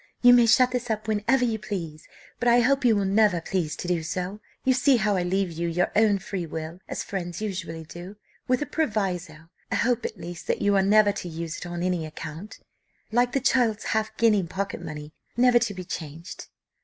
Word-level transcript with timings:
"You 0.23 0.33
may 0.33 0.47
shut 0.47 0.71
this 0.71 0.89
up 0.89 1.07
whenever 1.07 1.45
you 1.45 1.59
please, 1.59 2.07
but 2.39 2.47
I 2.47 2.61
hope 2.61 2.83
you 2.83 2.95
will 2.95 3.05
never 3.05 3.39
please 3.39 3.75
to 3.75 3.87
do 3.87 4.01
so. 4.01 4.39
You 4.63 4.73
see 4.73 4.95
how 4.97 5.15
I 5.15 5.21
leave 5.21 5.51
you 5.51 5.67
your 5.67 5.91
own 5.95 6.17
free 6.17 6.47
will, 6.47 6.79
as 6.89 7.03
friends 7.03 7.39
usually 7.39 7.83
do, 7.83 8.15
with 8.47 8.63
a 8.63 8.65
proviso, 8.65 9.49
a 9.71 9.75
hope 9.75 10.03
at 10.03 10.17
least, 10.17 10.47
that 10.47 10.59
you 10.59 10.75
are 10.75 10.81
never 10.81 11.11
to 11.11 11.29
use 11.29 11.57
it 11.59 11.67
on 11.67 11.83
any 11.83 12.03
account 12.07 12.57
like 13.11 13.33
the 13.33 13.39
child's 13.39 13.83
half 13.93 14.09
guinea 14.17 14.41
pocket 14.41 14.81
money, 14.81 15.13
never 15.37 15.59
to 15.59 15.73
be 15.75 15.83
changed." 15.83 16.47